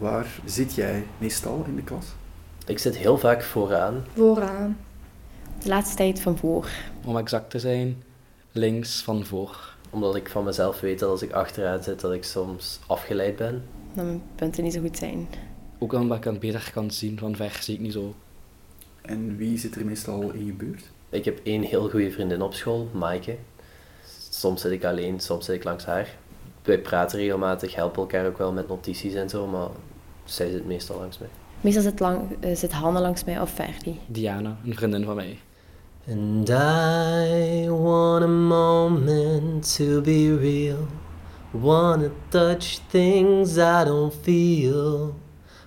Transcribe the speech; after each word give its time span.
Waar 0.00 0.40
zit 0.44 0.74
jij 0.74 1.06
meestal 1.18 1.64
in 1.66 1.76
de 1.76 1.82
klas? 1.82 2.06
Ik 2.66 2.78
zit 2.78 2.96
heel 2.96 3.18
vaak 3.18 3.42
vooraan. 3.42 4.04
Vooraan. 4.14 4.78
De 5.62 5.68
laatste 5.68 5.96
tijd 5.96 6.20
van 6.20 6.38
voor. 6.38 6.68
Om 7.04 7.16
exact 7.16 7.50
te 7.50 7.58
zijn, 7.58 8.02
links 8.52 9.02
van 9.02 9.24
voor. 9.24 9.74
Omdat 9.90 10.16
ik 10.16 10.28
van 10.28 10.44
mezelf 10.44 10.80
weet 10.80 10.98
dat 10.98 11.10
als 11.10 11.22
ik 11.22 11.32
achteraan 11.32 11.82
zit, 11.82 12.00
dat 12.00 12.12
ik 12.12 12.24
soms 12.24 12.78
afgeleid 12.86 13.36
ben. 13.36 13.62
Dat 13.94 14.04
mijn 14.04 14.22
punten 14.34 14.64
niet 14.64 14.72
zo 14.72 14.80
goed 14.80 14.96
zijn. 14.96 15.28
Ook 15.78 15.92
omdat 15.92 16.16
ik 16.18 16.24
het 16.24 16.40
beter 16.40 16.70
kan 16.72 16.90
zien, 16.90 17.18
van 17.18 17.36
ver 17.36 17.58
zie 17.60 17.74
ik 17.74 17.80
niet 17.80 17.92
zo. 17.92 18.14
En 19.02 19.36
wie 19.36 19.58
zit 19.58 19.74
er 19.74 19.84
meestal 19.84 20.30
in 20.30 20.46
je 20.46 20.52
buurt? 20.52 20.90
Ik 21.08 21.24
heb 21.24 21.40
één 21.42 21.62
heel 21.62 21.90
goede 21.90 22.10
vriendin 22.10 22.42
op 22.42 22.54
school, 22.54 22.88
Maaike. 22.92 23.36
Soms 24.30 24.60
zit 24.60 24.72
ik 24.72 24.84
alleen, 24.84 25.20
soms 25.20 25.44
zit 25.44 25.54
ik 25.54 25.64
langs 25.64 25.84
haar. 25.84 26.16
Wij 26.62 26.78
praten 26.78 27.18
regelmatig, 27.18 27.74
helpen 27.74 28.00
elkaar 28.00 28.26
ook 28.26 28.38
wel 28.38 28.52
met 28.52 28.68
notities 28.68 29.14
en 29.14 29.28
zo, 29.28 29.46
maar 29.46 29.68
zij 30.30 30.50
zit 30.50 30.66
meestal 30.66 30.98
langs 30.98 31.18
mij. 31.18 31.28
Meestal 31.60 31.82
zit, 31.82 32.00
lang, 32.00 32.20
eh, 32.40 32.56
zit 32.56 32.72
Hanne 32.72 33.00
langs 33.00 33.24
mij 33.24 33.40
of 33.40 33.50
Ferdi. 33.50 34.00
Diana, 34.06 34.56
een 34.64 34.74
vriendin 34.74 35.04
van 35.04 35.14
mij. 35.14 35.38
And 36.08 36.48
I 36.48 37.68
want 37.68 38.24
a 38.24 38.26
moment 38.26 39.76
to 39.76 40.00
be 40.00 40.36
real. 40.40 40.86
Wanna 41.50 42.10
touch 42.28 42.80
things 42.88 43.56
I 43.56 43.84
don't 43.84 44.14
feel. 44.22 45.14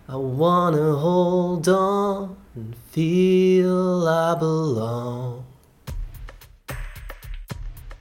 I 0.09 0.15
wanna 0.15 0.91
hold 0.91 1.67
on 1.67 2.35
and 2.55 2.75
feel 2.89 4.07
I 4.07 4.35
belong. 4.39 5.33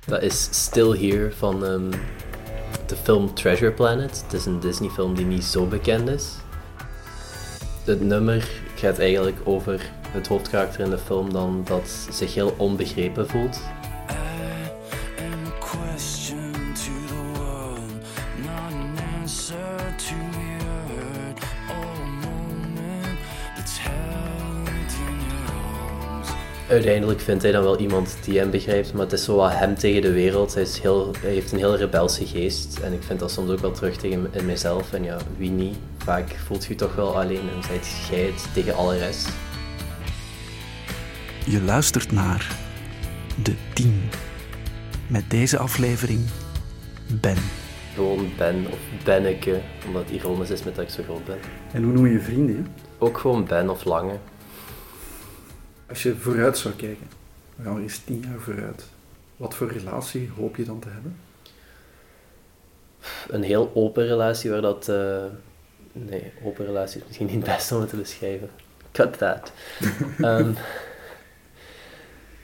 Dat 0.07 0.23
is 0.23 0.49
Still 0.51 0.97
Here 0.99 1.33
van 1.33 1.65
ehm, 1.65 1.91
de 2.87 2.97
film 2.97 3.35
Treasure 3.35 3.73
Planet. 3.73 4.23
Het 4.25 4.33
is 4.33 4.47
een 4.47 4.61
Disney 4.61 4.91
film 4.91 5.15
die 5.15 5.27
niet 5.27 5.45
zo 5.45 5.67
bekend 5.67 6.09
is. 6.09 6.35
Het 7.85 8.01
nummer 8.01 8.49
gaat 8.75 8.99
eigenlijk 8.99 9.37
over 9.45 9.91
het 10.09 10.27
hoofdkarakter 10.27 10.81
in 10.81 10.91
de 10.91 10.99
film 10.99 11.33
dan 11.33 11.63
dat 11.65 12.09
zich 12.11 12.35
heel 12.35 12.55
onbegrepen 12.59 13.29
voelt. 13.29 13.61
Uiteindelijk 26.69 27.21
vindt 27.21 27.43
hij 27.43 27.53
dan 27.53 27.63
wel 27.63 27.79
iemand 27.79 28.17
die 28.25 28.39
hem 28.39 28.51
begrijpt, 28.51 28.93
maar 28.93 29.03
het 29.03 29.13
is 29.13 29.25
zo 29.25 29.37
wat 29.37 29.53
hem 29.53 29.75
tegen 29.75 30.03
de 30.03 30.13
wereld. 30.13 30.55
Hij, 30.55 30.63
is 30.63 30.79
heel, 30.79 31.11
hij 31.19 31.31
heeft 31.31 31.53
een 31.53 31.59
heel 31.59 31.77
rebelse 31.77 32.27
geest 32.27 32.79
en 32.79 32.93
ik 32.93 33.03
vind 33.03 33.19
dat 33.19 33.31
soms 33.31 33.51
ook 33.51 33.59
wel 33.59 33.73
terug 33.73 33.97
tegen 33.97 34.29
in 34.31 34.47
mezelf. 34.47 34.93
En 34.93 35.05
ja, 35.05 35.17
wie 35.37 35.51
niet? 35.51 35.77
Vaak 35.99 36.37
voelt 36.47 36.65
je 36.65 36.73
je 36.73 36.79
toch 36.79 36.95
wel 36.95 37.21
alleen 37.21 37.49
en 37.57 37.63
zijt 37.63 37.87
jij 38.11 38.21
het 38.21 38.49
tegen 38.55 38.75
alle 38.75 38.99
rest. 38.99 39.29
Je 41.47 41.63
luistert 41.63 42.13
naar 42.13 42.57
De 43.43 43.55
10. 43.73 44.03
Met 45.07 45.31
deze 45.31 45.59
aflevering 45.59 46.21
Ben. 47.21 47.37
Gewoon 47.95 48.31
Ben 48.37 48.67
of 48.71 48.79
Benneke, 49.05 49.61
omdat 49.87 50.03
het 50.03 50.11
ironisch 50.11 50.51
is 50.51 50.63
met 50.63 50.75
dat 50.75 50.85
ik 50.85 50.91
zo 50.91 51.03
groot 51.03 51.25
ben. 51.25 51.39
En 51.73 51.83
hoe 51.83 51.93
noem 51.93 52.07
je 52.07 52.13
je 52.13 52.21
vrienden? 52.21 52.67
Ook 52.99 53.19
gewoon 53.19 53.45
Ben 53.45 53.71
of 53.71 53.85
Lange. 53.85 54.19
Als 55.93 56.03
je 56.03 56.17
vooruit 56.17 56.59
zou 56.59 56.75
kijken, 56.75 57.07
we 57.57 57.63
gaan 57.65 57.81
eens 57.83 57.99
tien 57.99 58.25
jaar 58.29 58.41
vooruit. 58.41 58.85
Wat 59.37 59.55
voor 59.55 59.73
relatie 59.73 60.31
hoop 60.37 60.57
je 60.57 60.65
dan 60.65 60.81
te 60.81 60.89
hebben? 60.89 61.17
Een 63.29 63.43
heel 63.43 63.71
open 63.75 64.07
relatie 64.07 64.51
waar 64.51 64.61
dat... 64.61 64.89
eh, 64.89 65.25
Nee, 65.93 66.33
open 66.45 66.67
relatie 66.67 67.01
is 67.01 67.07
misschien 67.07 67.27
niet 67.27 67.35
het 67.47 67.55
beste 67.57 67.75
om 67.75 67.81
het 67.81 67.91
te 67.91 67.97
beschrijven. 67.97 68.51
Cut 68.93 69.19
that. 69.19 69.53
Ehm, 70.21 70.53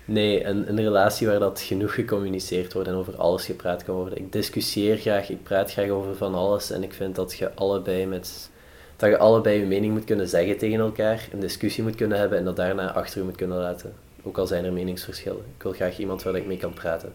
nee, 0.05 0.45
een, 0.45 0.69
een 0.69 0.81
relatie 0.81 1.27
waar 1.27 1.39
dat 1.39 1.61
genoeg 1.61 1.95
gecommuniceerd 1.95 2.73
wordt 2.73 2.89
en 2.89 2.95
over 2.95 3.17
alles 3.17 3.45
gepraat 3.45 3.85
kan 3.85 3.95
worden. 3.95 4.19
Ik 4.19 4.33
discussieer 4.33 4.97
graag, 4.97 5.29
ik 5.31 5.43
praat 5.43 5.73
graag 5.73 5.89
over 5.89 6.17
van 6.17 6.35
alles 6.35 6.71
en 6.71 6.83
ik 6.83 6.93
vind 6.95 7.15
dat 7.15 7.35
je 7.35 7.55
allebei 7.55 8.07
met... 8.07 8.51
Dat 8.99 9.11
je 9.11 9.19
allebei 9.19 9.59
je 9.61 9.67
mening 9.67 9.93
moet 9.93 10.05
kunnen 10.05 10.29
zeggen 10.29 10.59
tegen 10.59 10.79
elkaar, 10.79 11.29
een 11.33 11.41
discussie 11.41 11.83
moet 11.83 11.95
kunnen 11.95 12.19
hebben 12.19 12.39
en 12.39 12.45
dat 12.45 12.57
daarna 12.57 12.93
achter 12.93 13.19
je 13.19 13.25
moet 13.25 13.37
kunnen 13.37 13.59
laten. 13.59 13.93
Ook 14.23 14.39
al 14.39 14.47
zijn 14.47 14.65
er 14.65 14.73
meningsverschillen. 14.73 15.45
Ik 15.57 15.63
wil 15.63 15.73
graag 15.73 15.99
iemand 15.99 16.23
waar 16.23 16.37
ik 16.37 16.47
mee 16.47 16.57
kan 16.57 16.73
praten. 16.73 17.13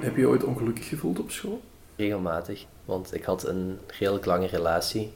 Heb 0.00 0.14
je 0.14 0.20
je 0.20 0.28
ooit 0.28 0.44
ongelukkig 0.44 0.88
gevoeld 0.88 1.20
op 1.20 1.30
school? 1.30 1.60
Regelmatig, 1.96 2.64
want 2.84 3.14
ik 3.14 3.24
had 3.24 3.46
een 3.46 3.78
redelijk 3.98 4.24
lange 4.24 4.46
relatie. 4.46 5.12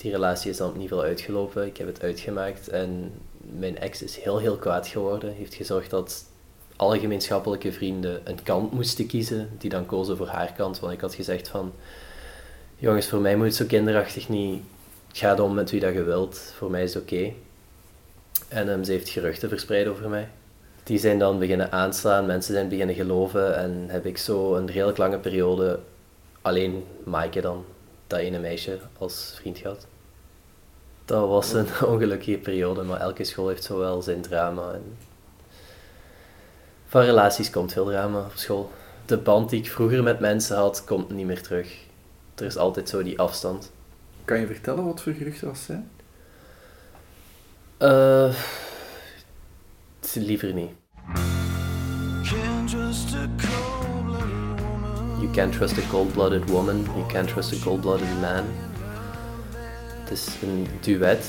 Die 0.00 0.10
relatie 0.10 0.50
is 0.50 0.56
dan 0.56 0.72
niet 0.76 0.88
veel 0.88 1.02
uitgelopen. 1.02 1.66
Ik 1.66 1.76
heb 1.76 1.86
het 1.86 2.02
uitgemaakt 2.02 2.68
en 2.68 3.12
mijn 3.38 3.78
ex 3.78 4.02
is 4.02 4.16
heel 4.16 4.38
heel 4.38 4.56
kwaad 4.56 4.86
geworden. 4.86 5.32
Heeft 5.32 5.54
gezorgd 5.54 5.90
dat 5.90 6.24
alle 6.76 6.98
gemeenschappelijke 6.98 7.72
vrienden 7.72 8.20
een 8.24 8.42
kant 8.42 8.72
moesten 8.72 9.06
kiezen, 9.06 9.48
die 9.58 9.70
dan 9.70 9.86
kozen 9.86 10.16
voor 10.16 10.26
haar 10.26 10.52
kant. 10.52 10.80
Want 10.80 10.92
ik 10.92 11.00
had 11.00 11.14
gezegd 11.14 11.48
van, 11.48 11.72
jongens, 12.76 13.08
voor 13.08 13.20
mij 13.20 13.36
moet 13.36 13.46
het 13.46 13.54
zo 13.54 13.64
kinderachtig 13.64 14.28
niet. 14.28 14.62
Gaat 15.12 15.40
om 15.40 15.54
met 15.54 15.70
wie 15.70 15.80
dat 15.80 15.92
je 15.92 16.02
wilt. 16.02 16.52
Voor 16.56 16.70
mij 16.70 16.82
is 16.82 16.94
het 16.94 17.02
oké. 17.02 17.32
En 18.48 18.68
ehm, 18.68 18.84
ze 18.84 18.92
heeft 18.92 19.08
geruchten 19.08 19.48
verspreid 19.48 19.86
over 19.86 20.08
mij. 20.08 20.28
Die 20.82 20.98
zijn 20.98 21.18
dan 21.18 21.38
beginnen 21.38 21.72
aanslaan, 21.72 22.26
mensen 22.26 22.54
zijn 22.54 22.68
beginnen 22.68 22.94
geloven 22.94 23.56
en 23.56 23.84
heb 23.88 24.06
ik 24.06 24.18
zo 24.18 24.54
een 24.54 24.66
redelijk 24.66 24.98
lange 24.98 25.18
periode 25.18 25.78
alleen 26.42 26.84
Maaike 27.04 27.40
dan, 27.40 27.64
dat 28.10 28.20
ene 28.20 28.38
meisje, 28.38 28.78
als 28.98 29.32
vriend 29.34 29.58
gehad. 29.58 29.86
Dat 31.04 31.28
was 31.28 31.52
een 31.52 31.66
ongelukkige 31.92 32.38
periode, 32.38 32.82
maar 32.82 33.00
elke 33.00 33.24
school 33.24 33.48
heeft 33.48 33.64
zo 33.64 33.78
wel 33.78 34.02
zijn 34.02 34.20
drama. 34.20 34.72
En 34.72 34.96
van 36.86 37.02
relaties 37.02 37.50
komt 37.50 37.72
veel 37.72 37.84
drama 37.84 38.20
op 38.20 38.32
school. 38.34 38.70
De 39.06 39.18
band 39.18 39.50
die 39.50 39.60
ik 39.60 39.70
vroeger 39.70 40.02
met 40.02 40.20
mensen 40.20 40.56
had, 40.56 40.84
komt 40.84 41.10
niet 41.10 41.26
meer 41.26 41.42
terug. 41.42 41.76
Er 42.34 42.44
is 42.44 42.56
altijd 42.56 42.88
zo 42.88 43.02
die 43.02 43.18
afstand. 43.18 43.72
Kan 44.24 44.40
je 44.40 44.46
vertellen 44.46 44.84
wat 44.84 45.00
voor 45.00 45.12
geruchten 45.12 45.46
dat 45.46 45.58
zijn? 45.58 45.90
Eh, 47.78 48.34
liever 50.14 50.52
niet. 50.52 50.70
You 55.20 55.32
can't 55.32 55.52
trust 55.52 55.78
a 55.78 55.82
cold-blooded 55.90 56.50
woman, 56.50 56.86
you 56.96 57.06
can't 57.06 57.28
trust 57.28 57.52
a 57.52 57.64
cold-blooded 57.64 58.20
man. 58.20 58.44
Het 60.00 60.10
is 60.10 60.28
een 60.42 60.66
duet 60.80 61.26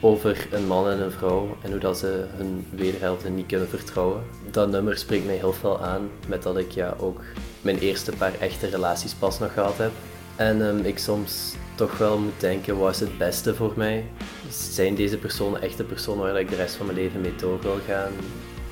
over 0.00 0.48
een 0.50 0.66
man 0.66 0.88
en 0.88 1.02
een 1.02 1.10
vrouw 1.10 1.56
en 1.62 1.70
hoe 1.70 1.80
dat 1.80 1.98
ze 1.98 2.24
hun 2.36 2.66
wederhelften 2.70 3.34
niet 3.34 3.46
kunnen 3.46 3.68
vertrouwen. 3.68 4.22
Dat 4.50 4.70
nummer 4.70 4.96
spreekt 4.98 5.26
mij 5.26 5.34
heel 5.34 5.52
veel 5.52 5.80
aan, 5.80 6.10
met 6.28 6.42
dat 6.42 6.56
ik 6.56 6.70
ja 6.70 6.94
ook 6.98 7.20
mijn 7.60 7.78
eerste 7.78 8.12
paar 8.18 8.34
echte 8.40 8.66
relaties 8.66 9.14
pas 9.14 9.38
nog 9.38 9.52
gehad 9.52 9.78
heb. 9.78 9.92
En 10.36 10.68
ehm, 10.68 10.84
ik 10.84 10.98
soms 10.98 11.54
toch 11.74 11.98
wel 11.98 12.18
moet 12.18 12.40
denken, 12.40 12.78
wat 12.78 12.94
is 12.94 13.00
het 13.00 13.18
beste 13.18 13.54
voor 13.54 13.72
mij? 13.76 14.04
Zijn 14.50 14.94
deze 14.94 15.18
personen 15.18 15.62
echt 15.62 15.76
de 15.76 15.84
personen 15.84 16.22
waar 16.22 16.40
ik 16.40 16.48
de 16.48 16.56
rest 16.56 16.74
van 16.74 16.86
mijn 16.86 16.98
leven 16.98 17.20
mee 17.20 17.36
door 17.36 17.60
wil 17.60 17.78
gaan? 17.86 18.12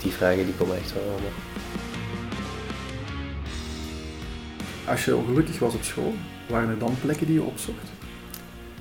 Die 0.03 0.13
vragen 0.13 0.45
die 0.45 0.55
komen 0.55 0.77
echt 0.77 0.93
wel 0.93 1.03
allemaal. 1.03 1.66
Als 4.89 5.05
je 5.05 5.17
ongelukkig 5.17 5.59
was 5.59 5.75
op 5.75 5.83
school, 5.83 6.13
waren 6.49 6.69
er 6.69 6.79
dan 6.79 6.97
plekken 7.01 7.27
die 7.27 7.35
je 7.35 7.43
opzocht? 7.43 7.89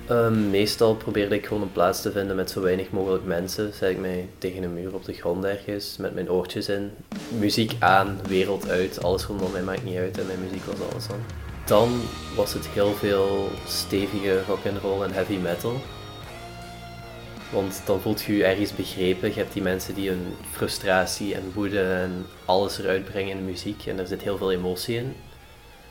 Ehm, 0.08 0.50
meestal 0.50 0.96
probeerde 0.96 1.36
ik 1.36 1.46
gewoon 1.46 1.64
een 1.64 1.72
plaats 1.72 2.02
te 2.02 2.12
vinden 2.12 2.36
met 2.36 2.50
zo 2.50 2.62
weinig 2.62 2.92
mogelijk 2.92 3.26
mensen. 3.26 3.74
Zet 3.74 3.90
ik 3.90 4.00
mij 4.00 4.30
tegen 4.38 4.64
een 4.64 4.74
muur 4.74 4.94
op 4.94 5.06
de 5.06 5.14
grond 5.14 5.44
ergens, 5.44 5.98
met 5.98 6.14
mijn 6.14 6.32
oortjes 6.32 6.70
in. 6.70 6.92
Muziek 7.40 7.76
aan, 7.80 8.20
wereld 8.28 8.70
uit, 8.70 9.04
alles 9.04 9.26
rondom 9.26 9.52
mij 9.52 9.64
maakt 9.64 9.84
niet 9.84 9.98
uit 9.98 10.20
en 10.20 10.26
mijn 10.26 10.40
muziek 10.44 10.64
was 10.64 10.92
alles 10.92 11.08
dan. 11.08 11.20
Dan 11.66 12.02
was 12.36 12.54
het 12.54 12.68
heel 12.68 12.94
veel 12.94 13.50
stevige 13.68 14.44
rock'n'roll 14.48 15.04
en 15.04 15.12
heavy 15.12 15.38
metal. 15.38 15.82
Want 17.52 17.82
dan 17.86 18.02
voelt 18.02 18.22
je 18.22 18.36
je 18.36 18.46
ergens 18.46 18.76
begrepen. 18.76 19.30
Je 19.30 19.36
hebt 19.36 19.54
die 19.54 19.62
mensen 19.62 19.96
die 19.96 20.10
hun 20.10 20.26
frustratie 20.52 21.36
en 21.36 21.52
woede 21.54 21.82
en 21.82 22.26
alles 22.46 22.80
eruit 22.80 23.06
brengen 23.06 23.32
in 23.32 23.38
de 23.38 23.52
muziek. 23.52 23.86
En 23.86 24.00
er 24.00 24.08
zit 24.08 24.22
heel 24.22 24.38
veel 24.38 24.52
emotie 24.52 24.96
in. 24.96 25.16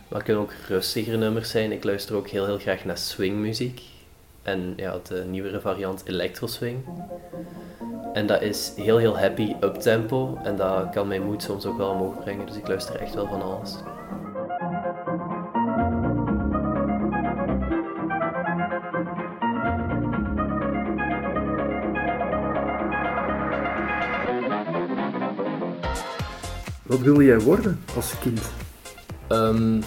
Maar 0.08 0.18
het 0.18 0.22
kunnen 0.22 0.42
ook 0.42 0.52
rustigere 0.68 1.16
nummers 1.16 1.50
zijn. 1.50 1.72
Ik 1.72 1.84
luister 1.84 2.16
ook 2.16 2.28
heel, 2.28 2.46
heel 2.46 2.58
graag 2.58 2.84
naar 2.84 2.98
swingmuziek. 2.98 3.82
En 4.42 4.72
ja, 4.76 4.98
de 5.08 5.24
nieuwere 5.28 5.60
variant 5.60 6.02
electro 6.06 6.46
swing. 6.46 6.84
En 8.12 8.26
dat 8.26 8.42
is 8.42 8.72
heel, 8.76 8.98
heel 8.98 9.18
happy 9.18 9.54
uptempo. 9.60 10.38
En 10.42 10.56
dat 10.56 10.90
kan 10.90 11.08
mijn 11.08 11.22
moed 11.22 11.42
soms 11.42 11.66
ook 11.66 11.76
wel 11.76 11.90
omhoog 11.90 12.20
brengen. 12.20 12.46
Dus 12.46 12.56
ik 12.56 12.68
luister 12.68 13.00
echt 13.00 13.14
wel 13.14 13.26
van 13.26 13.42
alles. 13.42 13.74
Wat 26.82 27.00
wilde 27.00 27.24
jij 27.24 27.40
worden 27.40 27.84
als 27.94 28.18
kind? 28.18 28.63
Ehm, 29.28 29.80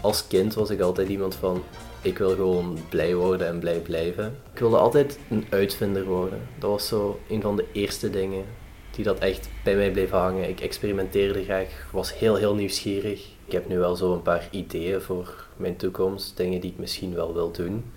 als 0.00 0.26
kind 0.26 0.54
was 0.54 0.70
ik 0.70 0.80
altijd 0.80 1.08
iemand 1.08 1.34
van, 1.34 1.62
ik 2.02 2.18
wil 2.18 2.30
gewoon 2.30 2.78
blij 2.88 3.14
worden 3.14 3.46
en 3.46 3.58
blij 3.58 3.78
blijven. 3.78 4.36
Ik 4.52 4.58
wilde 4.58 4.76
altijd 4.76 5.18
een 5.30 5.46
uitvinder 5.50 6.04
worden. 6.04 6.40
Dat 6.58 6.70
was 6.70 6.88
zo 6.88 7.20
een 7.28 7.40
van 7.40 7.56
de 7.56 7.66
eerste 7.72 8.10
dingen 8.10 8.44
die 8.90 9.04
dat 9.04 9.18
echt 9.18 9.48
bij 9.64 9.76
mij 9.76 9.90
bleef 9.90 10.10
hangen. 10.10 10.48
Ik 10.48 10.60
experimenteerde 10.60 11.44
graag, 11.44 11.88
was 11.92 12.18
heel 12.18 12.36
heel 12.36 12.54
nieuwsgierig. 12.54 13.28
Ik 13.44 13.52
heb 13.52 13.68
nu 13.68 13.78
wel 13.78 13.96
zo 13.96 14.12
een 14.12 14.22
paar 14.22 14.48
ideeën 14.50 15.00
voor 15.00 15.46
mijn 15.56 15.76
toekomst, 15.76 16.36
dingen 16.36 16.60
die 16.60 16.70
ik 16.70 16.78
misschien 16.78 17.14
wel 17.14 17.34
wil 17.34 17.50
doen. 17.50 17.92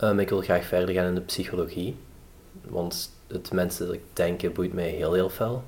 Um, 0.00 0.18
ik 0.18 0.28
wil 0.28 0.40
graag 0.40 0.64
verder 0.64 0.94
gaan 0.94 1.06
in 1.06 1.14
de 1.14 1.20
psychologie, 1.20 1.96
want 2.68 3.10
het 3.26 3.52
menselijk 3.52 4.02
denken 4.12 4.52
boeit 4.52 4.72
mij 4.72 4.88
heel 4.88 5.12
heel 5.12 5.30
veel. 5.30 5.64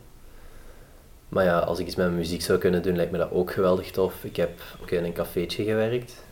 Maar 1.28 1.44
ja, 1.44 1.58
als 1.58 1.78
ik 1.78 1.86
iets 1.86 1.96
met 1.96 2.06
mijn 2.06 2.18
muziek 2.18 2.42
zou 2.42 2.58
kunnen 2.58 2.82
doen, 2.82 2.96
lijkt 2.96 3.12
me 3.12 3.18
dat 3.18 3.30
ook 3.30 3.52
geweldig 3.52 3.90
tof. 3.90 4.24
Ik 4.24 4.36
heb 4.36 4.60
ook 4.82 4.90
in 4.90 5.04
een 5.04 5.12
cafeetje 5.12 5.64
gewerkt. 5.64 6.24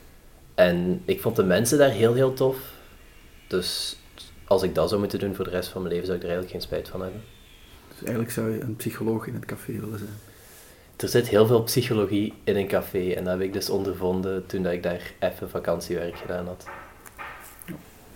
En 0.55 1.03
ik 1.05 1.21
vond 1.21 1.37
de 1.37 1.45
mensen 1.45 1.79
daar 1.79 1.91
heel, 1.91 2.15
heel 2.15 2.33
tof. 2.33 2.57
Dus 3.47 3.97
als 4.45 4.63
ik 4.63 4.75
dat 4.75 4.89
zou 4.89 5.01
moeten 5.01 5.19
doen 5.19 5.35
voor 5.35 5.45
de 5.45 5.51
rest 5.51 5.69
van 5.69 5.83
mijn 5.83 5.95
leven, 5.95 6.07
zou 6.07 6.19
ik 6.19 6.25
er 6.25 6.31
eigenlijk 6.31 6.59
geen 6.59 6.69
spijt 6.69 6.89
van 6.89 7.03
hebben. 7.03 7.23
Dus 7.89 7.99
eigenlijk 7.99 8.31
zou 8.31 8.51
je 8.51 8.61
een 8.61 8.77
psycholoog 8.77 9.27
in 9.27 9.35
het 9.35 9.45
café 9.45 9.73
willen 9.73 9.99
zijn. 9.99 10.19
Er 10.97 11.09
zit 11.09 11.29
heel 11.29 11.47
veel 11.47 11.63
psychologie 11.63 12.35
in 12.45 12.57
een 12.57 12.69
café. 12.69 13.13
En 13.13 13.25
dat 13.25 13.33
heb 13.33 13.43
ik 13.43 13.53
dus 13.53 13.71
ondervonden 13.71 14.47
toen 14.47 14.63
dat 14.63 14.73
ik 14.73 14.83
daar 14.83 15.13
even 15.19 15.51
vakantiewerk 15.51 16.17
gedaan 16.17 16.47
had. 16.47 16.67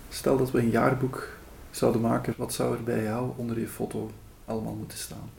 Stel 0.09 0.37
dat 0.37 0.51
we 0.51 0.59
een 0.59 0.71
jaarboek 0.71 1.29
zouden 1.71 2.01
maken, 2.01 2.35
wat 2.37 2.53
zou 2.53 2.77
er 2.77 2.83
bij 2.83 3.03
jou 3.03 3.31
onder 3.37 3.61
je 3.61 3.69
foto 3.69 4.11
allemaal 4.45 4.75
moeten 4.75 4.99
staan? 4.99 5.31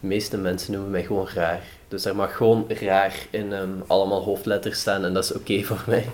De 0.00 0.06
meeste 0.06 0.38
mensen 0.38 0.72
noemen 0.72 0.90
mij 0.90 1.04
gewoon 1.04 1.28
raar. 1.34 1.62
Dus 1.88 2.04
er 2.04 2.16
mag 2.16 2.36
gewoon 2.36 2.66
raar 2.68 3.26
in 3.30 3.52
ehm, 3.52 3.70
allemaal 3.86 4.22
hoofdletters 4.22 4.80
staan 4.80 5.04
en 5.04 5.14
dat 5.14 5.24
is 5.24 5.32
oké 5.32 5.62
voor 5.68 5.84
mij. 5.86 6.06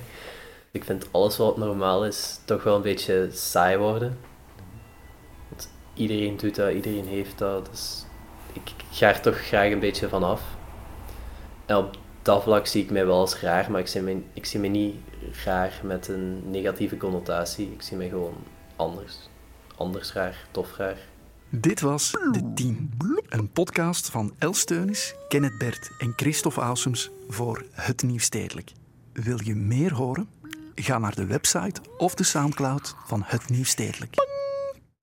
Ik 0.71 0.85
vind 0.85 1.07
alles 1.11 1.37
wat 1.37 1.57
normaal 1.57 2.07
is 2.07 2.39
toch 2.45 2.63
wel 2.63 2.77
een 2.77 2.83
beetje 2.83 3.29
saai 3.33 3.77
worden. 3.77 4.19
Want 5.49 5.69
iedereen 5.95 6.37
doet 6.37 6.55
dat, 6.55 6.73
iedereen 6.73 7.07
heeft 7.07 7.39
dat. 7.39 7.69
Dus 7.71 8.05
ik 8.53 8.71
ga 8.91 9.09
er 9.09 9.21
toch 9.21 9.39
graag 9.39 9.71
een 9.71 9.79
beetje 9.79 10.09
van 10.09 10.23
af. 10.23 10.43
En 11.67 11.77
op 11.77 11.97
dat 12.23 12.43
vlak 12.43 12.67
zie 12.67 12.83
ik 12.83 12.91
mij 12.91 13.07
wel 13.07 13.19
als 13.19 13.41
raar, 13.41 13.71
maar 13.71 13.81
ik 13.81 13.87
zie 13.87 14.01
mij, 14.01 14.23
ik 14.33 14.47
zie 14.47 14.61
mij 14.61 14.69
niet 14.69 14.95
raar 15.45 15.81
met 15.83 16.09
een 16.09 16.51
negatieve 16.51 16.97
connotatie. 16.97 17.73
Ik 17.73 17.83
zie 17.83 17.97
mij 17.97 18.09
gewoon 18.09 18.37
anders. 18.77 19.17
Anders 19.77 20.13
raar, 20.13 20.47
tof 20.51 20.77
raar. 20.77 20.99
Dit 21.49 21.81
was 21.81 22.11
De 22.11 22.53
Tien, 22.55 22.91
een 23.29 23.51
podcast 23.51 24.11
van 24.11 24.35
Els 24.39 24.61
Steunis, 24.61 25.15
Kenneth 25.29 25.59
Bert 25.59 25.91
en 25.99 26.13
Christophe 26.17 26.61
Ausums 26.61 27.11
voor 27.29 27.65
Het 27.71 28.03
Nieuw 28.03 28.19
Stedelijk. 28.19 28.73
Wil 29.13 29.39
je 29.43 29.55
meer 29.55 29.95
horen? 29.95 30.29
Ga 30.75 30.99
naar 30.99 31.15
de 31.15 31.27
website 31.27 31.81
of 31.99 32.15
de 32.15 32.25
Soundcloud 32.25 32.95
van 33.07 33.23
Het 33.25 33.49
Nieuw 33.49 33.65
Stedelijk. 33.65 34.26